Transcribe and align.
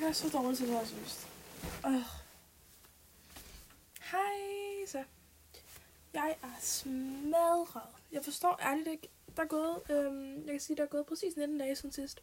Jeg 0.00 0.08
er 0.08 0.12
så 0.12 0.28
dårlig 0.28 0.58
til 0.58 0.68
det 0.68 0.74
her, 0.76 0.84
synes 0.84 1.26
øh. 1.86 2.02
Hej, 4.10 4.86
så. 4.86 5.04
Jeg 6.12 6.36
er 6.42 6.60
smadret. 6.60 7.88
Jeg 8.12 8.24
forstår 8.24 8.58
ærligt 8.62 8.88
ikke. 8.88 9.08
Der 9.36 9.42
er 9.42 9.46
gået, 9.46 9.82
øhm, 9.90 10.36
jeg 10.44 10.50
kan 10.50 10.60
sige, 10.60 10.76
der 10.76 10.82
er 10.82 10.86
gået 10.86 11.06
præcis 11.06 11.36
19 11.36 11.58
dage 11.58 11.76
siden 11.76 11.92
sidst. 11.92 12.22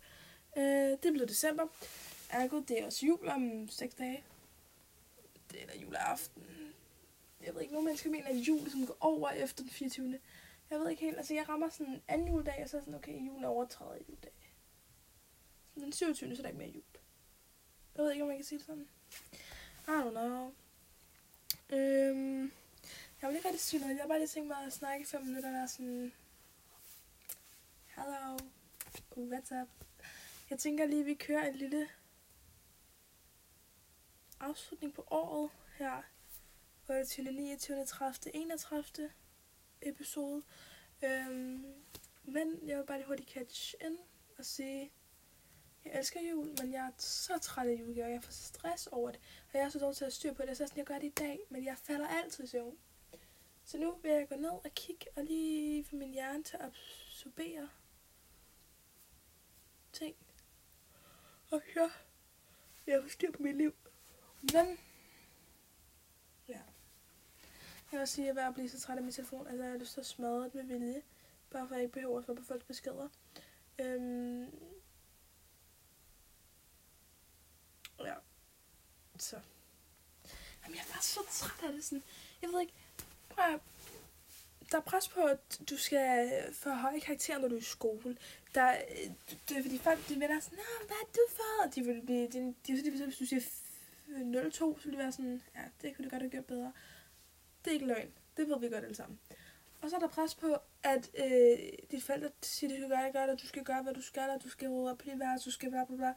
Øh, 0.58 0.64
det 0.64 1.14
blev 1.14 1.28
december. 1.28 1.68
Ergo, 2.30 2.60
det 2.60 2.82
er 2.82 2.86
også 2.86 3.06
jul 3.06 3.28
om 3.28 3.68
6 3.70 3.96
dage. 3.96 4.24
Det 5.52 5.64
er 5.64 5.68
da 5.68 5.78
juleaften. 5.78 6.44
Jeg 7.46 7.54
ved 7.54 7.62
ikke, 7.62 7.74
nogen 7.74 7.86
mennesker 7.86 8.10
mener, 8.10 8.28
at 8.28 8.36
jul 8.36 8.72
som 8.72 8.88
går 8.88 8.98
over 9.00 9.30
efter 9.30 9.64
den 9.64 9.72
24. 9.72 10.20
Jeg 10.70 10.80
ved 10.80 10.90
ikke 10.90 11.02
helt, 11.02 11.18
altså 11.18 11.34
jeg 11.34 11.50
rammer 11.50 11.70
sådan 11.70 11.94
en 11.94 12.02
anden 12.08 12.28
juledag, 12.28 12.64
og 12.64 12.70
så 12.70 12.78
er 12.78 12.82
sådan, 12.82 12.96
okay, 12.96 13.28
julen 13.28 13.44
er 13.44 13.48
overtrædet 13.48 14.02
juledag. 14.10 14.54
Den 15.76 15.92
27. 15.92 16.36
så 16.36 16.42
er 16.42 16.44
der 16.44 16.50
ikke 16.50 16.60
mere 16.60 16.70
jul. 16.70 16.95
Jeg 17.96 18.04
ved 18.04 18.12
ikke, 18.12 18.24
om 18.24 18.28
man 18.28 18.38
kan 18.38 18.46
sige 18.46 18.60
det 18.60 18.66
sådan. 18.66 18.88
I 19.88 19.90
don't 19.90 20.10
know. 20.10 20.54
Øhm, 21.70 22.52
jeg 23.22 23.30
vil 23.30 23.36
ikke 23.36 23.48
rigtig 23.48 23.62
sige 23.62 23.80
noget. 23.80 23.96
Jeg 23.96 24.04
har 24.04 24.08
bare 24.08 24.18
lige 24.20 24.28
tænkt 24.28 24.48
mig 24.48 24.66
at 24.66 24.74
snakke 24.74 25.02
i 25.02 25.06
fem 25.06 25.22
minutter, 25.22 25.50
og 25.50 25.54
være 25.54 25.68
sådan... 25.68 26.14
Hello. 27.88 28.38
What's 29.18 29.62
up? 29.62 29.68
Jeg 30.50 30.60
tænker 30.60 30.86
lige, 30.86 31.00
at 31.00 31.06
vi 31.06 31.14
kører 31.14 31.48
en 31.48 31.56
lille 31.56 31.90
afslutning 34.40 34.94
på 34.94 35.08
året 35.12 35.50
her. 35.78 36.02
28, 36.90 37.32
29, 37.32 37.86
30, 37.86 38.36
31 38.36 39.12
episode. 39.82 40.44
Øhm, 41.04 41.66
men 42.24 42.60
jeg 42.68 42.78
vil 42.78 42.86
bare 42.86 42.98
lige 42.98 43.08
hurtigt 43.08 43.30
catch 43.30 43.76
ind 43.86 43.98
og 44.38 44.46
sige, 44.46 44.92
jeg 45.86 46.00
elsker 46.00 46.20
jul, 46.30 46.48
men 46.62 46.72
jeg 46.72 46.86
er 46.86 46.92
så 46.98 47.38
træt 47.38 47.68
af 47.68 47.74
jul, 47.74 48.02
og 48.02 48.12
jeg 48.12 48.24
får 48.24 48.32
stress 48.32 48.88
over 48.88 49.12
det. 49.12 49.20
Og 49.54 49.60
jeg 49.60 49.66
er 49.66 49.70
så 49.70 49.80
dårlig 49.80 49.98
til 49.98 50.06
at 50.06 50.14
styre 50.14 50.34
på 50.34 50.42
det, 50.42 50.58
så 50.58 50.68
sådan, 50.68 50.78
jeg 50.78 50.86
gør 50.86 51.00
det 51.00 51.08
i 51.08 51.10
dag, 51.10 51.40
men 51.50 51.66
jeg 51.66 51.78
falder 51.78 52.08
altid 52.08 52.44
i 52.44 52.48
søvn. 52.48 52.78
Så 53.66 53.78
nu 53.78 53.96
vil 53.96 54.12
jeg 54.12 54.30
gå 54.30 54.36
ned 54.36 54.50
og 54.50 54.72
kigge, 54.76 55.06
og 55.16 55.24
lige 55.24 55.86
få 55.86 55.96
min 55.96 56.14
hjerne 56.14 56.44
til 56.44 56.58
at 56.58 56.66
absorbere 56.66 57.70
ting. 59.94 60.16
Og 61.52 61.62
ja, 61.76 61.90
jeg 62.88 63.02
har 63.02 63.10
styr 63.10 63.32
på 63.32 63.42
mit 63.42 63.56
liv. 63.56 63.74
Men, 64.42 64.80
ja. 66.48 66.62
Jeg 67.92 68.00
vil 68.00 68.08
sige, 68.08 68.30
at 68.30 68.36
jeg 68.36 68.42
er 68.42 68.44
ved 68.44 68.50
at 68.50 68.54
blive 68.54 68.70
så 68.70 68.80
træt 68.80 68.98
af 68.98 69.04
min 69.04 69.12
telefon, 69.12 69.48
altså 69.48 69.64
jeg 69.64 69.72
har 69.72 69.80
lyst 69.80 69.94
til 69.94 70.00
at 70.00 70.06
smadre 70.06 70.44
det 70.44 70.54
med 70.54 70.64
vilje. 70.64 71.02
Bare 71.50 71.68
for 71.68 71.76
at 71.76 71.78
jeg 71.78 71.84
ikke 71.84 71.94
behøver 71.94 72.18
at 72.18 72.26
svare 72.26 72.38
på 72.38 72.44
folks 72.44 72.64
beskeder. 72.64 73.10
Øhm, 73.80 74.52
ja. 78.00 78.14
Så. 79.18 79.40
Jamen, 80.64 80.76
jeg 80.76 80.84
er 80.88 80.94
bare 80.94 81.02
så 81.02 81.20
træt 81.32 81.68
af 81.68 81.74
det. 81.74 81.84
Sådan. 81.84 82.04
Jeg 82.42 82.50
ved 82.50 82.62
ikke, 82.62 82.74
prøv 83.30 83.54
at, 83.54 83.60
der 84.72 84.78
er 84.78 84.82
pres 84.82 85.08
på, 85.08 85.22
at 85.22 85.62
du 85.70 85.78
skal 85.78 86.32
få 86.54 86.70
høje 86.70 87.00
karakterer, 87.00 87.38
når 87.38 87.48
du 87.48 87.56
er 87.56 87.60
i 87.60 87.64
skole. 87.64 88.18
Der, 88.56 88.72
øh, 88.72 89.12
det 89.50 89.58
er 89.58 89.62
fordi 89.62 89.78
folk, 89.78 90.10
de 90.10 90.14
vender 90.20 90.40
sådan, 90.40 90.58
Nå, 90.58 90.88
hvad 90.88 90.98
er 90.98 91.10
du 91.14 91.22
for? 91.30 91.70
De 91.76 91.82
vil 91.84 92.02
blive, 92.06 92.28
de, 92.28 92.56
de, 92.68 92.78
de, 92.78 92.84
de, 92.84 93.06
hvis 93.06 93.18
du 93.18 93.26
siger 93.26 93.42
0-2, 94.08 94.52
så 94.52 94.82
vil 94.84 94.94
de 94.94 94.98
være 94.98 95.12
sådan, 95.12 95.42
ja, 95.56 95.62
det 95.82 95.96
kunne 95.96 96.06
du 96.06 96.10
godt 96.10 96.22
have 96.22 96.32
gjort 96.32 96.46
bedre. 96.46 96.74
Det 97.66 97.72
er 97.72 97.74
ikke 97.74 97.86
løgn. 97.86 98.12
Det 98.38 98.50
ved 98.50 98.60
vi 98.60 98.70
godt 98.70 98.84
alle 98.84 98.96
sammen. 98.96 99.20
Og 99.82 99.90
så 99.90 99.96
er 99.96 100.00
der 100.00 100.08
pres 100.08 100.36
på, 100.36 100.58
at 100.84 101.10
øh, 101.18 101.58
dit 101.92 102.04
forældre 102.04 102.30
siger, 102.42 102.70
at 102.70 102.82
du 102.82 102.88
skal 102.88 102.90
gøre 102.90 103.06
det 103.06 103.14
godt, 103.14 103.30
og 103.30 103.42
du 103.42 103.48
skal 103.48 103.64
gøre, 103.64 103.84
hvad 103.84 103.94
du 103.94 104.02
skal, 104.02 104.30
og 104.30 104.44
du 104.44 104.50
skal 104.50 104.70
rydde 104.70 104.92
op 104.92 104.98
på 104.98 105.06
dit 105.06 105.20
værelse, 105.20 105.46
du 105.46 105.52
skal 105.52 105.70
bla 105.70 105.86
bla 105.86 105.96
bla. 105.96 106.14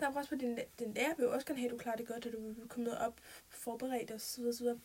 Der 0.00 0.08
er 0.08 0.12
pres 0.12 0.28
på, 0.28 0.34
din, 0.34 0.58
din 0.78 0.94
lærer 0.94 1.14
vil 1.14 1.28
også 1.28 1.46
gerne 1.46 1.60
have, 1.60 1.68
at 1.68 1.72
du 1.72 1.78
klarer 1.78 1.96
det 1.96 2.06
godt, 2.06 2.26
at 2.26 2.32
du 2.32 2.52
vil 2.52 2.68
komme 2.68 2.98
op 2.98 3.20
forberedt 3.48 4.10
og 4.10 4.20
så 4.20 4.40
videre, 4.40 4.54
så 4.54 4.64
videre. 4.64 4.80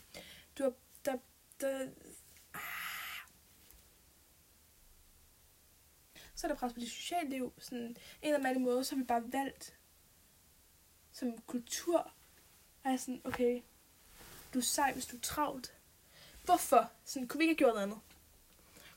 Du 0.57 0.63
har, 0.63 0.73
der, 1.05 1.17
der, 1.61 1.87
ah. 2.53 3.29
Så 6.35 6.47
er 6.47 6.51
der 6.51 6.55
pres 6.55 6.73
på 6.73 6.79
dit 6.79 6.91
sociale 6.91 7.29
liv. 7.29 7.53
Sådan, 7.57 7.81
en 7.81 7.95
eller 8.21 8.49
anden 8.49 8.63
måde, 8.63 8.83
så 8.83 8.95
har 8.95 9.01
vi 9.01 9.07
bare 9.07 9.33
valgt 9.33 9.79
som 11.11 11.37
kultur, 11.47 12.11
er 12.83 12.97
sådan, 12.97 13.21
okay, 13.23 13.61
du 14.53 14.59
er 14.59 14.63
sej, 14.63 14.93
hvis 14.93 15.05
du 15.05 15.15
er 15.15 15.21
travlt. 15.21 15.73
Hvorfor? 16.45 16.91
Sådan, 17.05 17.27
kunne 17.27 17.37
vi 17.37 17.43
ikke 17.43 17.51
have 17.51 17.57
gjort 17.57 17.73
noget 17.73 17.83
andet? 17.83 17.99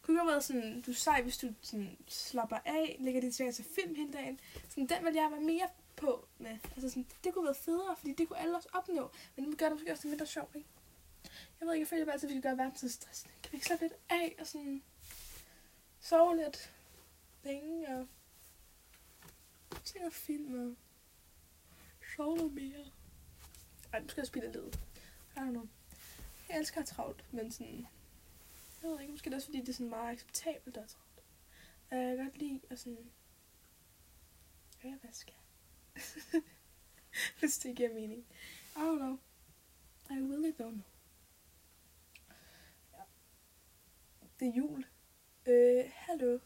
Kunne 0.03 0.15
ikke 0.15 0.21
have 0.21 0.31
været 0.31 0.45
sådan, 0.45 0.83
du 0.83 0.91
er 0.91 0.95
sej, 0.95 1.23
hvis 1.23 1.39
du 1.39 1.49
sådan, 1.61 1.97
slapper 2.09 2.59
af, 2.65 2.97
lægger 3.01 3.21
dit 3.21 3.35
ting 3.35 3.55
til 3.55 3.65
film 3.65 3.95
hele 3.95 4.13
dagen. 4.13 4.41
Sådan, 4.69 4.87
den 4.87 5.05
vil 5.05 5.15
jeg 5.15 5.31
være 5.31 5.41
mere 5.41 5.69
på 6.03 6.29
med. 6.39 6.51
Altså 6.51 6.89
sådan, 6.89 7.07
det 7.25 7.35
kunne 7.35 7.45
være 7.45 7.55
federe, 7.55 7.97
fordi 7.97 8.13
det 8.13 8.29
kunne 8.29 8.39
alle 8.39 8.57
også 8.57 8.69
opnå. 8.73 9.11
Men 9.37 9.51
det 9.51 9.59
gør 9.59 9.67
det 9.67 9.75
måske 9.75 9.93
også 9.93 10.09
lidt 10.09 10.13
mindre 10.13 10.27
sjovt, 10.27 10.57
ikke? 10.57 10.69
Jeg 11.61 11.67
ved 11.67 11.75
ikke, 11.75 11.83
jeg 11.83 11.89
føler 11.89 12.05
bare 12.05 12.13
altid, 12.13 12.29
at 12.29 12.35
vi 12.35 12.41
kan 12.41 12.51
gøre 12.51 12.59
verden 12.59 12.77
så 12.77 12.89
stressende. 12.89 13.35
Kan 13.43 13.53
vi 13.53 13.57
ikke 13.57 13.67
slappe 13.67 13.85
lidt 13.85 13.95
af 14.09 14.37
og 14.39 14.47
sådan 14.47 14.83
sove 16.01 16.37
lidt 16.37 16.73
længe 17.45 17.89
og 17.89 18.07
se 19.85 19.99
noget 19.99 20.15
film 20.15 20.69
og 20.69 20.77
sove 22.17 22.37
noget 22.37 22.53
mere. 22.53 22.85
Ej, 23.93 24.01
nu 24.01 24.09
skal 24.09 24.21
jeg 24.21 24.27
spille 24.27 24.53
lidt. 24.53 24.75
I 25.37 25.39
don't 25.39 25.51
know. 25.51 25.69
Jeg 26.49 26.59
elsker 26.59 26.81
at 26.81 26.87
travlt, 26.87 27.25
men 27.33 27.53
sådan... 27.53 27.87
Jeg 28.83 28.91
ved 28.91 29.01
ikke, 29.01 29.13
måske 29.13 29.25
det 29.25 29.33
er 29.33 29.37
også 29.37 29.47
fordi, 29.47 29.61
det 29.61 29.69
er 29.69 29.73
sådan 29.73 29.91
meget 29.91 30.13
acceptabelt 30.13 30.77
at 30.77 30.89
travlt. 30.89 31.23
Jeg 31.91 32.17
kan 32.17 32.25
godt 32.27 32.39
lide 32.39 32.61
at 32.71 32.79
sådan... 32.79 33.11
Jeg 34.83 34.99
hvad 35.01 35.13
skal 35.13 35.35
Hvis 37.39 37.59
det 37.59 37.77
giver 37.77 37.95
mening. 37.95 38.27
I 38.77 38.79
don't 38.79 38.99
know. 38.99 39.19
I 40.11 40.15
really 40.15 40.51
don't 40.51 40.71
know. 40.71 40.85
Ja. 42.93 43.03
Det 44.41 44.49
er 44.49 44.53
jul. 44.53 44.87
Øh, 45.47 45.85
hallo. 45.95 46.39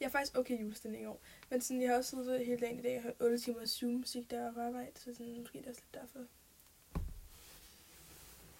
Jeg 0.00 0.06
er 0.06 0.10
faktisk 0.10 0.36
okay 0.36 0.60
julestemning 0.60 1.02
i 1.02 1.06
år. 1.06 1.22
Men 1.50 1.60
sådan, 1.60 1.82
jeg 1.82 1.90
har 1.90 1.96
også 1.96 2.10
siddet 2.10 2.46
hele 2.46 2.60
dagen 2.60 2.78
i 2.78 2.82
dag 2.82 2.96
og 2.96 3.02
hørt 3.02 3.20
8 3.20 3.38
timer 3.38 3.66
Zoom-musik, 3.66 4.30
der 4.30 4.40
er 4.40 4.52
på 4.52 4.60
arbejde. 4.60 4.92
Så 4.94 5.14
sådan, 5.14 5.40
måske 5.40 5.58
det 5.58 5.66
er 5.66 5.70
også 5.70 5.82
lidt 5.82 6.02
derfor. 6.02 6.26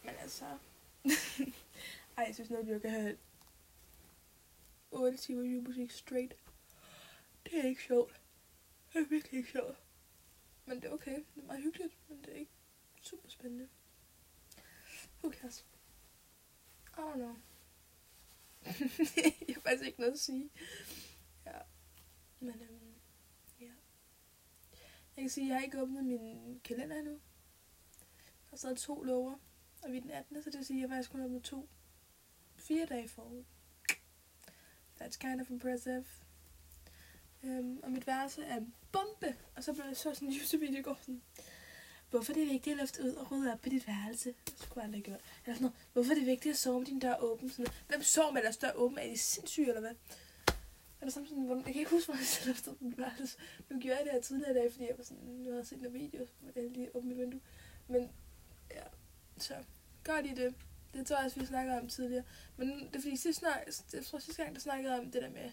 Men 0.05 0.15
altså... 0.21 0.44
Ej, 2.16 2.25
jeg 2.26 2.34
synes 2.34 2.50
noget, 2.50 2.69
jeg 2.69 2.81
kan 2.81 2.91
have 2.91 3.16
8 4.91 5.19
timer 5.19 5.43
julemusik 5.43 5.91
straight. 5.91 6.37
Det 7.44 7.59
er 7.59 7.69
ikke 7.69 7.82
sjovt. 7.82 8.21
Det 8.93 9.00
er 9.03 9.06
virkelig 9.09 9.38
ikke 9.38 9.50
sjovt. 9.50 9.76
Men 10.66 10.76
det 10.76 10.84
er 10.84 10.92
okay. 10.92 11.16
Det 11.34 11.42
er 11.42 11.47
meget 11.47 11.62
hyggeligt, 11.62 11.98
men 12.08 12.19
det 12.19 12.28
er 12.28 12.36
ikke 12.36 12.52
super 13.00 13.28
spændende. 13.28 13.69
Who 15.22 15.32
cares? 15.32 15.66
I 16.86 17.00
don't 17.00 17.14
know. 17.14 17.36
jeg 19.48 19.54
har 19.54 19.60
faktisk 19.60 19.86
ikke 19.86 20.00
noget 20.00 20.12
at 20.12 20.20
sige. 20.20 20.50
Ja. 21.47 21.58
Men 22.41 22.62
øhm, 22.62 22.94
ja. 23.60 23.72
Jeg 25.16 25.22
kan 25.22 25.30
sige, 25.30 25.44
at 25.44 25.48
jeg 25.48 25.56
har 25.56 25.64
ikke 25.64 25.82
åbnet 25.82 26.04
min 26.04 26.60
kalender 26.64 26.98
endnu. 26.98 27.20
Der 28.50 28.52
er 28.52 28.56
stadig 28.56 28.76
to 28.78 29.02
lover, 29.02 29.38
og 29.82 29.92
vi 29.92 29.96
er 29.96 30.00
den 30.00 30.10
18. 30.10 30.42
Så 30.42 30.50
det 30.50 30.58
vil 30.58 30.66
sige, 30.66 30.78
at 30.78 30.81
jeg 30.81 30.91
faktisk 30.91 31.10
kun 31.10 31.20
har 31.20 31.26
åbnet 31.26 31.42
to. 31.42 31.69
Fire 32.56 32.86
dage 32.86 33.08
forud. 33.08 33.44
That's 35.00 35.16
kind 35.19 35.41
of 35.41 35.50
impressive. 35.50 36.04
Øhm, 37.44 37.81
og 37.82 37.91
mit 37.91 38.06
værelse 38.06 38.43
er 38.43 38.56
en 38.56 38.75
bombe. 38.93 39.37
Og 39.56 39.65
så 39.65 39.72
blev 39.72 39.84
jeg 39.84 39.97
så 39.97 40.15
sådan 40.15 40.28
en 40.28 40.34
YouTube-video 40.41 40.78
i 40.78 40.82
går 40.82 40.99
sådan, 41.00 41.22
hvorfor 42.10 42.32
er 42.32 42.37
det 42.37 42.49
vigtigt 42.49 42.75
at 42.75 42.81
løfte 42.81 43.03
ud 43.03 43.10
og 43.10 43.32
rydde 43.32 43.53
op 43.53 43.60
på 43.60 43.69
dit 43.69 43.87
værelse? 43.87 44.34
Det 44.47 44.55
skulle 44.59 44.77
jeg 44.77 44.84
aldrig 44.84 44.99
have 44.99 45.03
gjort. 45.03 45.21
Eller 45.44 45.55
sådan 45.55 45.65
noget, 45.65 45.77
hvorfor 45.93 46.10
er 46.10 46.15
det 46.15 46.27
vigtigt 46.27 46.53
at 46.53 46.59
sove 46.59 46.78
med 46.78 46.87
din 46.87 46.99
dør 46.99 47.16
åben? 47.21 47.50
Sådan 47.50 47.62
noget. 47.62 47.84
Hvem 47.88 48.03
sover 48.03 48.32
med 48.32 48.43
deres 48.43 48.56
dør 48.56 48.72
åben? 48.75 48.99
Er 48.99 49.09
de 49.09 49.19
sindssyge, 49.19 49.69
eller 49.69 49.81
hvad? 49.81 49.94
Eller 51.00 51.12
sådan, 51.12 51.28
sådan, 51.28 51.56
jeg 51.56 51.65
kan 51.65 51.75
ikke 51.75 51.91
huske, 51.91 52.06
hvor 52.06 52.19
jeg 52.19 52.27
selv 52.27 52.47
løftede 52.47 52.77
mit 52.81 52.99
værelse. 52.99 53.38
Nu 53.71 53.81
gjorde 53.81 53.97
jeg 53.97 54.05
det 54.05 54.12
her 54.12 54.21
tidligere 54.21 54.50
i 54.50 54.55
dag, 54.55 54.72
fordi 54.72 54.84
jeg 54.84 54.94
var 54.99 55.05
sådan, 55.05 55.25
nu 55.25 55.50
havde 55.50 55.65
set 55.65 55.82
nogle 55.82 55.99
videoer, 55.99 56.26
hvor 56.41 56.53
jeg 56.56 56.71
lige 56.71 56.96
åbne 56.96 57.08
mit 57.08 57.19
vindue. 57.19 57.41
Men 57.88 58.11
ja, 58.70 58.82
så 59.38 59.55
gør 60.05 60.20
de 60.20 60.37
det. 60.37 60.55
Det 60.94 61.06
tror 61.06 61.17
jeg 61.17 61.25
også, 61.25 61.41
vi 61.41 61.46
snakkede 61.46 61.81
om 61.81 61.88
tidligere. 61.88 62.25
Men 62.56 62.69
det 62.69 62.96
er 62.96 63.00
fordi 63.00 63.17
sidste, 63.17 63.41
snak, 63.41 63.67
jeg 63.93 64.05
tror, 64.05 64.19
sidste 64.19 64.43
gang, 64.43 64.55
der 64.55 64.61
snakkede 64.61 64.99
om 64.99 65.11
det 65.11 65.23
der 65.23 65.31
med 65.31 65.50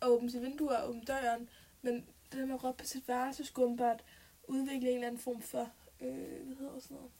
at 0.00 0.08
åbne 0.08 0.30
sit 0.30 0.42
vindue 0.42 0.78
og 0.78 0.88
åbne 0.88 1.04
døren. 1.04 1.48
Men 1.82 1.94
det 2.32 2.32
der 2.32 2.46
med 2.46 2.54
at 2.54 2.64
råbe 2.64 2.78
på 2.78 2.84
sit 2.84 3.08
værelse, 3.08 3.44
skulle 3.44 3.66
åbenbart 3.66 4.04
udvikle 4.48 4.88
en 4.88 4.94
eller 4.94 5.06
anden 5.06 5.20
form 5.20 5.42
for, 5.42 5.72
øh, 6.00 6.46
hvad 6.46 6.56
hedder 6.56 6.78
sådan 6.80 6.94
noget, 6.96 7.10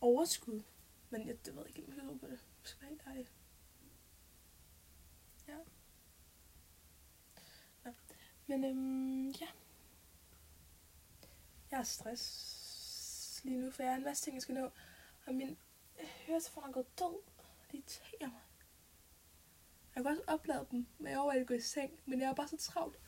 overskud. 0.00 0.62
Men 1.10 1.26
jeg, 1.26 1.46
det 1.46 1.56
ved 1.56 1.66
ikke, 1.66 1.82
om 1.82 1.88
jeg 1.88 2.02
kan 2.02 2.18
på 2.18 2.26
det. 2.26 2.32
Jeg 2.32 2.38
skal 2.62 2.82
være 2.82 2.90
helt 2.90 3.02
ærlig. 3.06 3.28
Ja. 5.48 5.56
Nå. 7.84 7.92
Men 8.46 8.64
øhm, 8.64 9.28
ja. 9.30 9.46
Jeg 11.70 11.78
har 11.78 11.84
stress 11.84 13.40
lige 13.44 13.58
nu, 13.58 13.70
for 13.70 13.82
jeg 13.82 13.92
har 13.92 13.98
en 13.98 14.04
masse 14.04 14.24
ting, 14.24 14.34
jeg 14.34 14.42
skal 14.42 14.54
nå. 14.54 14.70
Og 15.26 15.34
min 15.34 15.58
høretelefoner 16.26 16.68
er 16.68 16.72
gået 16.72 16.98
død. 16.98 17.22
Det 17.72 17.78
irriterer 17.78 18.30
mig. 18.30 18.40
Jeg 19.94 20.02
kunne 20.02 20.10
også 20.10 20.22
oplade 20.26 20.66
dem, 20.70 20.86
men 20.98 21.10
jeg 21.10 21.18
overvejede 21.18 21.40
at 21.40 21.46
gå 21.46 21.54
i 21.54 21.60
seng. 21.60 21.92
Men 22.06 22.20
jeg 22.20 22.28
er 22.28 22.34
bare 22.34 22.48
så 22.48 22.56
travlt. 22.56 22.98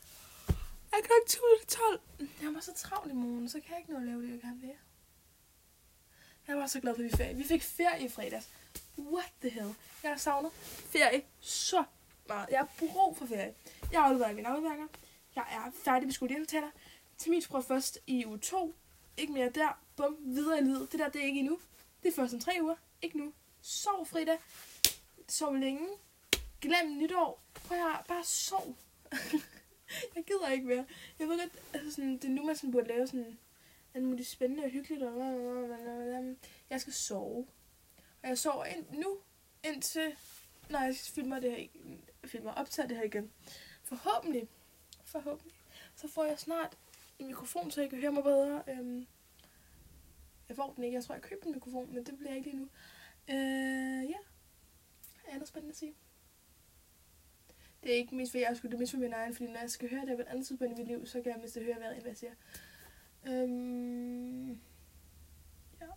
Jeg 0.91 0.99
kan 1.03 1.11
ikke 1.21 1.29
til 1.29 1.39
12. 1.67 2.01
Jeg 2.41 2.53
var 2.53 2.59
så 2.59 2.73
travlt 2.73 3.11
i 3.11 3.15
morgen, 3.15 3.49
så 3.49 3.59
kan 3.59 3.71
jeg 3.71 3.79
ikke 3.79 3.91
nå 3.91 3.97
at 3.97 4.05
lave 4.05 4.21
det, 4.21 4.31
jeg 4.31 4.41
gerne 4.41 4.61
vil. 4.61 4.71
Jeg 6.47 6.57
var 6.57 6.67
så 6.67 6.79
glad 6.79 6.95
for, 6.95 7.03
at 7.03 7.11
vi 7.11 7.17
ferie. 7.17 7.35
Vi 7.35 7.43
fik 7.43 7.63
ferie 7.63 8.05
i 8.05 8.09
fredags. 8.09 8.49
What 8.97 9.33
the 9.41 9.49
hell? 9.49 9.75
Jeg 10.03 10.11
har 10.11 10.17
savnet 10.17 10.51
ferie 10.91 11.21
så 11.39 11.83
meget. 12.27 12.49
Jeg 12.49 12.59
har 12.59 12.69
brug 12.79 13.17
for 13.17 13.25
ferie. 13.25 13.53
Jeg 13.91 14.01
har 14.01 14.07
afleveret 14.07 14.35
mine 14.35 14.47
afleveringer. 14.47 14.87
Jeg 15.35 15.45
er 15.51 15.71
færdig 15.83 16.07
med 16.07 16.13
skolehjælpetaler. 16.13 16.71
Til 17.17 17.31
min 17.31 17.41
sprog 17.41 17.63
først 17.63 17.99
i 18.07 18.25
uge 18.25 18.37
2. 18.37 18.75
Ikke 19.17 19.33
mere 19.33 19.49
der. 19.49 19.81
Bum, 19.95 20.17
videre 20.19 20.59
i 20.59 20.63
livet. 20.63 20.91
Det 20.91 20.99
der, 20.99 21.09
det 21.09 21.21
er 21.21 21.25
ikke 21.25 21.39
endnu. 21.39 21.59
Det 22.03 22.09
er 22.09 22.15
først 22.15 22.33
om 22.33 22.39
tre 22.39 22.57
uger. 22.61 22.75
Ikke 23.01 23.17
nu. 23.17 23.33
Sov 23.61 24.05
fredag. 24.05 24.37
Sov 25.27 25.55
længe. 25.55 25.87
Glem 26.61 26.97
nytår. 26.97 27.43
Prøv 27.53 27.77
at 27.77 28.05
bare 28.07 28.23
sov. 28.23 28.77
jeg 30.15 30.23
gider 30.27 30.49
ikke 30.49 30.67
mere. 30.67 30.85
Jeg 31.19 31.27
ved 31.27 31.39
godt, 31.39 31.63
altså 31.73 31.91
sådan, 31.91 32.13
det 32.13 32.23
er 32.23 32.29
nu, 32.29 32.43
man 32.45 32.55
sådan 32.55 32.71
burde 32.71 32.87
lave 32.87 33.07
sådan 33.07 33.39
alt 33.93 34.05
muligt 34.05 34.27
spændende 34.27 34.63
og 34.63 34.69
hyggeligt. 34.69 35.03
Og 35.03 36.35
jeg 36.69 36.81
skal 36.81 36.93
sove. 36.93 37.47
Og 38.23 38.29
jeg 38.29 38.37
sover 38.37 38.65
ind 38.65 38.85
nu, 38.89 39.17
indtil, 39.63 40.15
når 40.69 40.79
jeg 40.79 40.95
filmer 40.95 41.39
det 41.39 41.51
her, 41.51 41.67
filmer 42.25 42.51
optager 42.51 42.87
det 42.87 42.97
her 42.97 43.03
igen. 43.03 43.31
Forhåbentlig, 43.83 44.47
forhåbentlig, 45.05 45.55
så 45.95 46.07
får 46.07 46.25
jeg 46.25 46.39
snart 46.39 46.77
en 47.19 47.27
mikrofon, 47.27 47.71
så 47.71 47.81
jeg 47.81 47.89
kan 47.89 47.99
høre 47.99 48.11
mig 48.11 48.23
bedre. 48.23 48.63
Øhm, 48.67 49.07
jeg 50.49 50.55
får 50.55 50.73
den 50.73 50.83
ikke. 50.83 50.95
Jeg 50.95 51.03
tror, 51.03 51.15
jeg 51.15 51.21
købte 51.21 51.47
en 51.47 51.53
mikrofon, 51.53 51.93
men 51.93 52.05
det 52.05 52.17
bliver 52.17 52.35
ikke 52.35 52.49
lige 52.49 52.59
nu. 52.59 52.69
Øh, 53.29 54.09
ja. 54.09 54.17
Er 55.27 55.37
der 55.39 55.45
spændende 55.45 55.71
at 55.71 55.77
sige? 55.77 55.95
Det 57.87 57.93
er 57.93 57.97
ikke 57.97 58.15
mest 58.15 58.31
for 58.31 58.37
jeg 58.37 58.57
skulle 58.57 58.71
det 58.71 58.79
mest 58.79 58.91
for 58.91 58.99
min 58.99 59.13
egen, 59.13 59.33
fordi 59.35 59.51
når 59.51 59.59
jeg 59.59 59.69
skal 59.69 59.89
høre 59.89 60.05
det 60.05 60.17
på 60.17 60.21
et 60.21 60.27
andet 60.27 60.47
tidspunkt 60.47 60.73
i 60.73 60.81
mit 60.81 60.87
liv, 60.87 61.05
så 61.05 61.21
kan 61.21 61.31
jeg 61.31 61.41
miste 61.41 61.63
høre, 61.63 61.75
hvad 61.75 62.01
jeg 62.05 62.17
siger. 62.17 62.31
Øhm, 63.27 64.49
ja. 65.81 65.87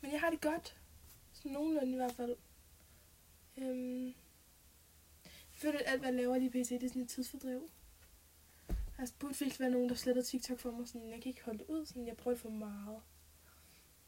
Men 0.00 0.12
jeg 0.12 0.20
har 0.20 0.30
det 0.30 0.40
godt. 0.40 0.76
Sådan 1.32 1.52
nogenlunde 1.52 1.92
i 1.92 1.96
hvert 1.96 2.12
fald. 2.12 2.36
Øhm, 3.56 4.06
jeg 4.06 4.14
føler, 5.52 5.78
at 5.78 5.84
alt, 5.86 6.00
hvad 6.00 6.08
jeg 6.08 6.16
laver 6.16 6.38
lige 6.38 6.50
pt, 6.50 6.70
det 6.70 6.82
er 6.82 6.88
sådan 6.88 7.02
et 7.02 7.08
tidsfordriv. 7.08 7.70
Altså, 8.98 9.14
burde 9.18 9.38
virkelig 9.38 9.60
være 9.60 9.70
nogen, 9.70 9.88
der 9.88 9.94
sletter 9.94 10.22
TikTok 10.22 10.58
for 10.58 10.70
mig. 10.70 10.88
Sådan, 10.88 11.10
jeg 11.10 11.22
kan 11.22 11.30
ikke 11.30 11.44
holde 11.44 11.58
det 11.58 11.66
ud. 11.68 11.86
Sådan, 11.86 12.06
jeg 12.06 12.16
prøver 12.16 12.34
det 12.34 12.42
for 12.42 12.50
meget. 12.50 13.00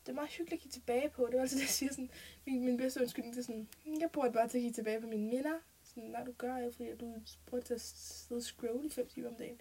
Det 0.01 0.09
er 0.09 0.13
meget 0.15 0.31
hyggeligt 0.31 0.53
at 0.53 0.59
kigge 0.63 0.75
tilbage 0.75 1.11
på. 1.11 1.27
Det 1.27 1.35
var 1.35 1.41
altså 1.41 1.57
det, 1.57 1.63
jeg 1.63 1.69
siger. 1.69 1.93
Sådan, 1.93 2.11
min, 2.47 2.65
min 2.65 2.77
bedste 2.77 3.01
undskyldning 3.01 3.35
til 3.35 3.41
er 3.41 3.45
sådan, 3.45 3.69
jeg 4.01 4.11
prøver 4.11 4.33
bare 4.33 4.49
til 4.49 4.59
at 4.59 4.63
kigge 4.63 4.75
tilbage 4.75 5.01
på 5.01 5.07
mine 5.07 5.27
minder. 5.27 5.59
Sådan, 5.83 6.11
når 6.11 6.25
du 6.25 6.33
gør 6.33 6.57
det, 6.57 6.75
fordi 6.75 6.97
du 6.97 7.15
bruger 7.47 7.63
til 7.63 7.75
at 7.75 7.81
sidde 7.81 8.39
og 8.39 8.43
scrolle 8.43 8.87
i 8.87 8.91
5 8.91 9.09
timer 9.09 9.29
om 9.29 9.35
dagen. 9.35 9.61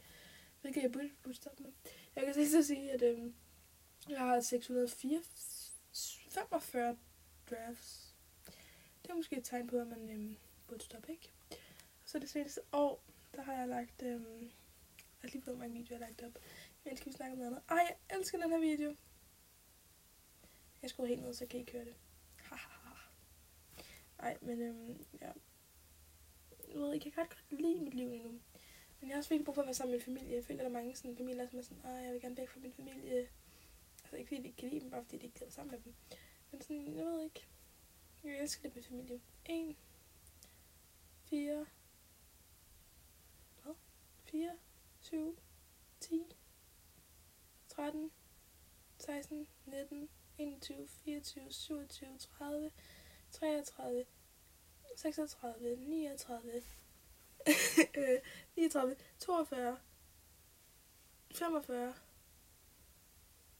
Det 0.63 0.73
kan 0.73 0.83
jeg 0.83 0.91
burde, 0.91 1.09
burde 1.23 1.37
stoppe 1.37 1.63
med. 1.63 1.71
Jeg 2.15 2.33
kan 2.35 2.47
så 2.47 2.63
sige, 2.63 2.91
at 2.91 3.01
øhm, 3.01 3.33
jeg 4.09 4.19
har 4.19 4.39
645 4.39 6.97
drafts. 7.49 8.15
Det 9.01 9.11
er 9.11 9.15
måske 9.15 9.37
et 9.37 9.43
tegn 9.43 9.67
på, 9.67 9.77
at 9.77 9.87
man 9.87 10.09
øhm, 10.09 10.37
burde 10.67 10.83
stoppe, 10.83 11.11
ikke? 11.11 11.31
Og 12.03 12.05
så 12.05 12.19
det 12.19 12.29
seneste 12.29 12.61
år, 12.71 13.03
der 13.35 13.41
har 13.41 13.53
jeg 13.53 13.67
lagt... 13.67 14.03
Øhm, 14.03 14.51
jeg 15.21 15.29
har 15.29 15.29
lige 15.29 15.41
fået 15.41 15.57
mange 15.57 15.73
videoer, 15.73 15.99
jeg 15.99 16.07
har 16.07 16.07
lagt 16.07 16.21
op. 16.21 16.41
Jeg 16.85 16.91
elsker, 16.91 17.07
at 17.07 17.13
vi 17.13 17.17
snakke 17.17 17.31
om 17.31 17.37
noget 17.37 17.51
andet? 17.51 17.63
Ej, 17.69 17.77
jeg 17.77 17.95
elsker 18.17 18.37
den 18.37 18.51
her 18.51 18.59
video. 18.59 18.95
Jeg 20.81 20.89
skulle 20.89 21.09
helt 21.09 21.21
ned, 21.21 21.33
så 21.33 21.45
kan 21.45 21.57
I 21.57 21.59
ikke 21.59 21.71
høre 21.71 21.85
det. 21.85 21.95
Ej, 24.19 24.37
men 24.41 24.61
øhm, 24.61 25.05
ja. 25.21 25.31
Jeg 26.67 26.79
ved 26.79 26.93
ikke, 26.93 27.05
jeg 27.05 27.13
kan 27.13 27.23
ret 27.23 27.29
godt 27.29 27.61
lide 27.61 27.81
mit 27.81 27.93
liv 27.93 28.11
endnu. 28.11 28.29
Men 28.99 29.09
jeg 29.09 29.15
har 29.15 29.17
også 29.17 29.29
virkelig 29.29 29.45
brug 29.45 29.55
for 29.55 29.61
at 29.61 29.65
være 29.65 29.73
sammen 29.73 29.91
med 29.91 29.99
min 29.99 30.05
familie. 30.05 30.35
Jeg 30.35 30.45
føler, 30.45 30.59
at 30.59 30.63
der 30.63 30.69
er 30.69 30.81
mange 30.81 30.95
sådan, 30.95 31.17
familier, 31.17 31.47
som 31.47 31.59
er 31.59 31.63
sådan, 31.63 31.85
at 31.85 32.03
jeg 32.03 32.13
vil 32.13 32.21
gerne 32.21 32.37
væk 32.37 32.49
fra 32.49 32.59
min 32.59 32.73
familie. 32.73 33.29
Altså 34.03 34.15
ikke 34.15 34.27
fordi 34.27 34.41
de 34.41 34.47
ikke 34.47 34.57
kan 34.57 34.69
lide 34.69 34.81
dem, 34.81 34.89
bare 34.89 35.03
fordi 35.03 35.17
de 35.17 35.25
ikke 35.25 35.39
gider 35.39 35.51
sammen 35.51 35.71
med 35.71 35.79
dem. 35.79 35.93
Men 36.51 36.61
sådan, 36.61 36.95
jeg 36.95 37.05
ved 37.05 37.23
ikke. 37.23 37.47
Jeg 38.23 38.39
elsker 38.39 38.63
det 38.63 38.75
med 38.75 38.83
familie. 38.83 39.21
1, 39.45 39.75
4, 41.23 41.65
hvad? 43.63 43.73
4, 44.23 44.57
7, 44.99 45.39
10, 45.99 46.35
13, 47.67 48.11
16, 48.97 49.47
19, 49.65 50.09
21, 50.39 50.87
24, 51.05 51.49
27, 51.87 52.27
30, 52.39 52.71
33, 53.31 54.05
36, 54.95 55.35
39, 55.41 56.17
39, 56.17 56.63
42, 59.19 59.77
45, 61.19 61.95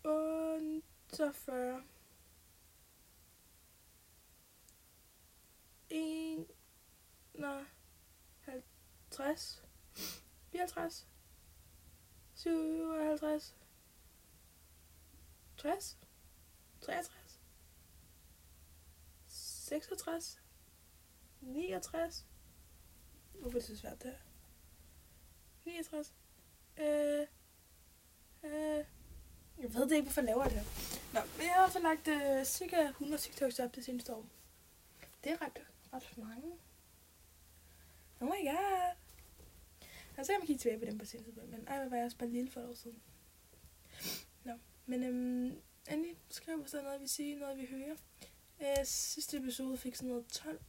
48, 0.01 1.75
51, 5.89 7.65
54, 8.45 9.61
57, 10.51 11.05
60, 15.57 16.08
63, 16.81 17.39
66, 19.27 20.39
69, 21.41 22.25
Hvorfor 23.33 23.57
er 23.57 23.59
det 23.59 23.67
så 23.67 23.77
svært 23.77 24.03
der. 24.03 24.13
69. 25.65 26.13
Øh, 26.77 27.27
øh, 28.43 28.85
jeg 29.59 29.73
ved 29.73 29.89
det 29.89 29.95
ikke, 29.95 30.03
hvorfor 30.03 30.21
jeg 30.21 30.25
laver 30.25 30.43
det. 30.43 30.63
Nå, 31.13 31.19
men 31.37 31.45
jeg 31.45 31.53
har 31.53 31.61
i 31.61 31.63
hvert 31.63 31.71
fald 31.71 31.83
lagt 31.83 32.07
øh, 32.07 32.45
cirka 32.45 32.81
100 32.81 33.21
TikToks 33.21 33.59
op 33.59 33.75
det 33.75 33.85
seneste 33.85 34.13
år. 34.13 34.25
Det 35.23 35.31
er 35.31 35.41
ret, 35.41 35.61
ret 35.93 36.17
mange. 36.17 36.53
Oh 38.19 38.27
my 38.27 38.45
god. 38.45 38.95
Og 40.17 40.25
så 40.25 40.31
kan 40.31 40.39
man 40.39 40.47
kigge 40.47 40.59
tilbage 40.59 40.79
på 40.79 40.85
dem 40.85 40.97
på 40.97 41.05
seneste. 41.05 41.41
Men 41.41 41.67
ej, 41.67 41.79
hvor 41.79 41.89
var 41.89 41.97
jeg 41.97 42.05
også 42.05 42.17
bare 42.17 42.29
lille 42.29 42.51
for 42.51 42.61
et 42.61 42.69
år 42.69 42.73
siden. 42.73 43.01
Nå, 44.43 44.53
men 44.85 45.03
øhm, 45.03 45.61
endelig 45.91 46.17
skriv, 46.29 46.61
hvis 46.61 46.71
der 46.71 46.79
er 46.79 46.83
noget, 46.83 47.01
vi 47.01 47.07
siger, 47.07 47.39
noget, 47.39 47.57
vi 47.57 47.65
hører. 47.65 47.95
Øh, 48.61 48.85
sidste 48.85 49.37
episode 49.37 49.77
fik 49.77 49.95
sådan 49.95 50.09
noget 50.09 50.27
12 50.27 50.61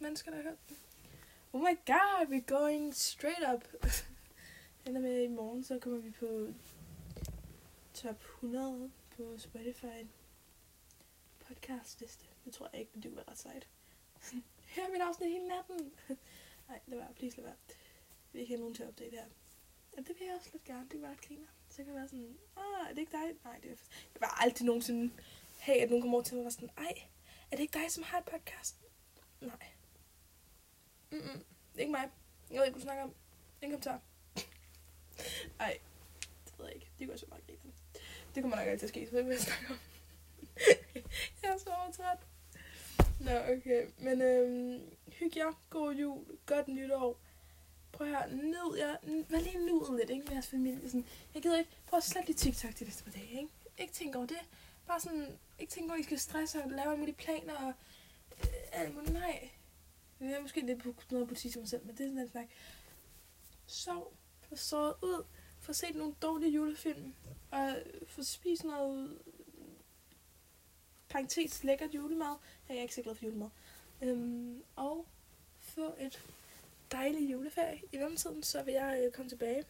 mennesker, 0.00 0.30
der 0.30 0.36
har 0.36 0.42
hørt 0.42 0.68
den 0.68 0.76
oh 1.52 1.60
my 1.60 1.76
god, 1.86 2.26
we're 2.28 2.46
going 2.46 2.94
straight 2.94 3.44
up. 3.54 3.64
Ender 4.86 5.00
med 5.00 5.22
i 5.22 5.28
morgen, 5.28 5.64
så 5.64 5.78
kommer 5.78 5.98
vi 5.98 6.10
på 6.10 6.52
top 7.94 8.20
100 8.20 8.90
på 9.16 9.38
Spotify 9.38 10.06
podcast 11.38 12.00
liste. 12.00 12.26
Det 12.44 12.52
tror 12.52 12.68
jeg 12.72 12.80
ikke, 12.80 12.90
men 12.94 13.02
det 13.02 13.16
var 13.16 13.28
ret 13.30 13.38
sejt. 13.38 13.68
Hør 14.76 14.92
mit 14.92 15.00
afsnit 15.00 15.28
hele 15.28 15.48
natten. 15.48 15.92
Nej, 16.68 16.80
det 16.86 16.98
var 16.98 17.12
please 17.16 17.36
lad 17.36 17.44
være. 17.44 17.56
Vi 18.32 18.38
ikke 18.40 18.50
have 18.50 18.60
nogen 18.60 18.74
til 18.74 18.82
at 18.82 18.88
opdage 18.88 19.10
det 19.10 19.18
her. 19.18 19.26
Ja, 19.96 20.02
det 20.02 20.18
vil 20.18 20.26
jeg 20.26 20.36
også 20.36 20.50
lidt 20.52 20.64
gerne. 20.64 20.88
Det 20.88 21.02
var 21.02 21.08
ret 21.08 21.20
griner. 21.20 21.48
Så 21.72 21.76
kan 21.76 21.86
jeg 21.86 21.94
være 21.94 22.08
sådan, 22.08 22.38
ah, 22.56 22.90
er 22.90 22.94
det 22.94 22.98
ikke 22.98 23.12
dig? 23.12 23.36
Nej, 23.44 23.58
det 23.62 23.70
er 23.70 23.76
Jeg 24.14 24.20
var 24.20 24.42
aldrig 24.42 24.66
nogensinde 24.66 25.12
have, 25.58 25.80
at 25.82 25.88
nogen 25.88 26.02
kommer 26.02 26.16
over 26.16 26.24
til 26.24 26.34
mig 26.34 26.40
og 26.40 26.44
var 26.44 26.50
sådan, 26.50 26.70
ej, 26.78 27.02
er 27.50 27.56
det 27.56 27.60
ikke 27.60 27.78
dig, 27.78 27.90
som 27.90 28.02
har 28.02 28.18
et 28.18 28.24
podcast? 28.24 28.76
Nej. 29.40 29.66
Mm-mm. 31.10 31.44
Ikke 31.78 31.90
mig. 31.92 32.10
Jeg 32.50 32.58
ved 32.58 32.66
ikke, 32.66 32.76
du 32.78 32.82
snakker 32.82 33.04
om. 33.04 33.14
Ingen 33.62 33.80
kommentar. 33.80 34.00
Ej, 35.60 35.78
det 36.44 36.58
ved 36.58 36.66
jeg 36.66 36.74
ikke. 36.74 36.90
Det 36.98 37.08
går 37.08 37.16
så 37.16 37.26
meget 37.28 37.46
grine. 37.46 37.72
Det 38.34 38.42
kommer 38.42 38.56
nok 38.56 38.66
altid 38.66 38.78
til 38.78 38.86
at 38.86 38.88
ske, 38.88 39.10
så 39.10 39.16
jeg 39.16 39.26
vil 39.26 39.32
ikke, 39.32 39.44
jeg 39.44 39.56
snakke 39.56 39.72
om. 39.72 39.78
jeg 41.42 41.50
er 41.52 41.58
så 41.58 41.70
overtræt. 41.70 42.18
Nå, 43.20 43.54
okay. 43.56 43.86
Men 43.98 44.22
øhm, 44.22 44.96
hygge 45.06 45.40
jer. 45.40 45.52
God 45.70 45.94
jul. 45.94 46.38
Godt 46.46 46.68
nytår. 46.68 47.18
Prøv 47.92 48.06
at 48.06 48.12
høre. 48.12 48.36
Nyd 48.36 48.76
jer. 48.78 48.96
Vær 49.28 49.40
lige 49.40 49.66
nuet 49.66 49.98
lidt, 49.98 50.10
ikke? 50.10 50.24
Med 50.24 50.32
jeres 50.32 50.46
familie. 50.46 50.88
Sådan. 50.88 51.06
Jeg 51.34 51.42
gider 51.42 51.58
ikke. 51.58 51.70
Prøv 51.86 51.96
at 51.96 52.04
slette 52.04 52.28
lige 52.28 52.36
TikTok 52.36 52.74
til 52.74 52.86
næste 52.86 53.04
par 53.04 53.10
dage, 53.10 53.30
ikke? 53.30 53.48
Ikke 53.78 53.92
tænk 53.92 54.16
over 54.16 54.26
det. 54.26 54.38
Bare 54.86 55.00
sådan, 55.00 55.38
ikke 55.58 55.72
tænk 55.72 55.86
over, 55.86 55.94
at 55.94 56.00
I 56.00 56.02
skal 56.02 56.18
stresse 56.18 56.62
og 56.64 56.70
lave 56.70 56.88
alle 56.88 56.98
mulige 56.98 57.14
planer 57.14 57.54
og 57.54 57.72
øh, 58.40 58.48
alt 58.72 58.94
muligt. 58.94 59.12
Nej, 59.12 59.50
det 60.18 60.36
er 60.36 60.40
måske 60.40 60.66
lidt 60.66 60.82
på 60.82 60.94
noget 61.10 61.28
butik 61.28 61.52
til 61.52 61.60
mig 61.60 61.68
selv, 61.68 61.86
men 61.86 61.96
det 61.96 62.04
er 62.04 62.08
sådan 62.08 62.18
en 62.18 62.30
snak. 62.30 62.46
Sov, 63.66 64.12
få 64.48 64.56
sovet 64.56 64.94
ud, 65.02 65.24
få 65.60 65.72
set 65.72 65.94
nogle 65.94 66.14
dårlige 66.22 66.52
julefilm, 66.52 67.14
og 67.50 67.76
få 68.06 68.22
spist 68.22 68.64
noget 68.64 69.18
parentes 71.08 71.64
lækkert 71.64 71.94
julemad. 71.94 72.36
Jeg 72.68 72.76
er 72.76 72.82
ikke 72.82 72.94
så 72.94 73.02
glad 73.02 73.14
for 73.14 73.24
julemad. 73.24 73.48
Øhm, 74.02 74.62
og 74.76 75.06
få 75.58 75.94
et 75.98 76.22
dejlig 76.92 77.32
juleferie. 77.32 77.82
I 77.92 77.96
mellemtiden, 77.96 78.42
så 78.42 78.62
vil 78.62 78.74
jeg 78.74 79.02
øh, 79.04 79.12
komme 79.12 79.28
tilbage 79.28 79.64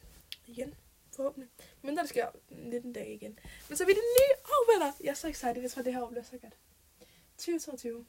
igen, 0.46 0.74
forhåbentlig. 1.16 1.50
Men 1.82 1.96
der 1.96 2.06
sker 2.06 2.28
19 2.48 2.92
dage 2.92 3.14
igen. 3.14 3.38
Men 3.68 3.76
så 3.76 3.84
er 3.84 3.86
vi 3.86 3.92
det 3.92 4.02
nye 4.20 4.36
år, 4.44 4.72
venner. 4.72 4.92
Jeg 5.00 5.10
er 5.10 5.14
så 5.14 5.28
excited. 5.28 5.60
Jeg 5.60 5.70
tror, 5.70 5.82
det 5.82 5.94
her 5.94 6.02
år 6.02 6.10
bliver 6.10 6.24
så 6.24 6.38
godt. 6.38 6.54
2022. 7.38 8.06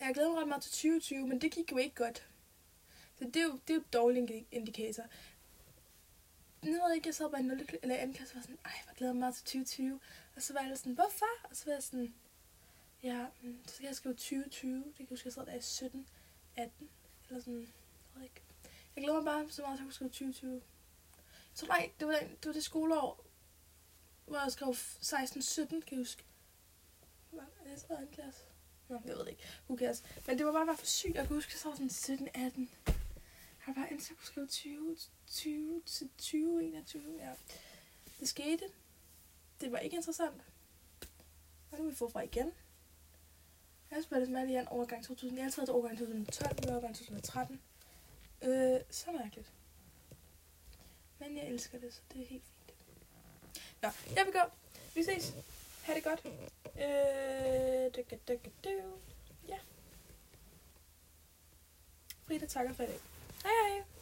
Jeg 0.00 0.14
glæder 0.14 0.30
mig 0.30 0.40
ret 0.40 0.48
meget 0.48 0.62
til 0.62 0.72
2020, 0.72 1.26
men 1.26 1.40
det 1.40 1.52
gik 1.52 1.72
jo 1.72 1.76
ikke 1.76 1.94
godt. 1.94 2.26
Så 3.18 3.24
det 3.24 3.36
er 3.36 3.42
jo, 3.42 3.58
det 3.68 3.70
er 3.70 3.74
jo 3.74 3.82
dårlig 3.92 4.46
indikator. 4.52 5.02
Nu 6.62 6.70
ved 6.70 6.80
jeg 6.86 6.94
ikke, 6.94 7.08
jeg 7.08 7.14
sad 7.14 7.30
bare 7.30 7.40
i 7.40 7.44
0. 7.44 7.66
eller 7.82 8.06
2. 8.06 8.12
klasse 8.12 8.32
og 8.32 8.36
var 8.36 8.42
sådan, 8.42 8.58
ej, 8.64 8.72
jeg 8.86 8.94
glæder 8.96 9.12
mig 9.12 9.20
meget 9.20 9.34
til 9.34 9.44
2020. 9.44 10.00
Og 10.36 10.42
så 10.42 10.52
var 10.52 10.60
jeg 10.60 10.78
sådan, 10.78 10.92
hvorfor? 10.92 11.26
Og 11.44 11.56
så 11.56 11.64
var 11.66 11.72
jeg 11.72 11.82
sådan, 11.82 12.14
ja, 13.02 13.26
mm, 13.42 13.58
så 13.66 13.74
skal 13.74 13.86
jeg 13.86 13.96
skrive 13.96 14.14
2020. 14.14 14.76
Det 14.76 14.84
kan 14.84 14.94
jeg 14.98 15.06
huske, 15.10 15.26
jeg 15.26 15.32
sad 15.32 15.46
der 15.46 15.54
i 15.54 15.60
17, 15.60 16.06
18, 16.56 16.90
eller 17.34 17.44
sådan, 17.44 17.60
jeg 17.60 17.68
ved 18.14 18.22
ikke. 18.22 18.42
Jeg 18.96 19.04
glæder 19.04 19.20
mig 19.20 19.24
bare 19.24 19.50
så 19.50 19.62
meget, 19.62 19.74
at 19.74 19.78
jeg 19.78 19.84
kunne 19.84 19.92
skrive 19.92 20.10
2020. 20.10 20.62
Så 21.54 21.66
nej, 21.66 21.90
det 22.00 22.08
var, 22.08 22.14
den, 22.14 22.28
det 22.28 22.46
var 22.46 22.52
det 22.52 22.64
skoleår, 22.64 23.26
hvor 24.26 24.42
jeg 24.42 24.52
skrev 24.52 24.68
16-17, 24.68 25.66
kan 25.66 25.82
jeg 25.90 25.98
huske. 25.98 26.24
Var 27.32 27.46
jeg 27.66 27.78
så 27.78 27.98
i 28.10 28.14
klasse? 28.14 28.40
Nå, 28.88 29.00
jeg 29.04 29.16
ved 29.16 29.28
ikke. 29.28 29.42
Who 29.68 29.78
cares? 29.78 30.02
Men 30.26 30.38
det 30.38 30.46
var 30.46 30.52
bare, 30.52 30.66
bare 30.66 30.76
for 30.76 30.86
sygt. 30.86 31.14
Jeg 31.14 31.26
kan 31.26 31.36
huske, 31.36 31.50
jeg 31.52 31.58
så 31.58 31.70
sådan 31.72 31.90
17, 31.90 32.28
18. 32.34 32.70
Jeg 32.86 32.94
har 33.58 33.74
bare 33.74 33.90
indtil 33.90 34.12
jeg 34.12 34.18
kunne 34.18 34.26
skrive 34.26 34.46
20, 34.46 34.96
20 35.26 35.82
til 35.86 36.10
20, 36.18 36.64
21. 36.64 37.16
Ja. 37.18 37.32
Det 38.20 38.28
skete. 38.28 38.64
Det 39.60 39.72
var 39.72 39.78
ikke 39.78 39.96
interessant. 39.96 40.42
Og 41.70 41.78
nu 41.78 41.84
er 41.84 41.90
vi 41.90 41.94
forfra 41.96 42.20
igen. 42.20 42.52
Jeg 43.94 43.98
har 43.98 44.02
spillet 44.02 44.28
med 44.28 44.42
en 44.42 44.68
overgang 44.68 45.04
2000. 45.04 45.38
Jeg 45.38 45.44
har 45.44 45.50
taget 45.50 45.66
til 45.66 45.74
overgang 45.74 45.98
2012, 45.98 46.66
nu 46.66 46.72
overgang 46.72 46.96
2013. 46.96 47.60
Øh, 48.42 48.80
så 48.90 49.12
mærkeligt. 49.12 49.52
Men 51.18 51.36
jeg 51.36 51.46
elsker 51.46 51.78
det, 51.78 51.94
så 51.94 52.00
det 52.12 52.22
er 52.22 52.26
helt 52.26 52.44
fint. 52.44 52.76
Nå, 53.82 53.88
jeg 54.16 54.24
vil 54.24 54.32
gå. 54.32 54.40
Vi 54.94 55.02
ses. 55.02 55.34
Ha' 55.82 55.94
det 55.94 56.04
godt. 56.04 56.26
Øh, 56.76 57.94
du, 57.94 58.16
du, 58.28 58.38
du. 58.64 58.70
Ja. 59.48 59.58
Frida 62.26 62.46
takker 62.46 62.74
for 62.74 62.82
i 62.82 62.86
dag. 62.86 63.00
Hej 63.42 63.52
hej. 63.68 63.93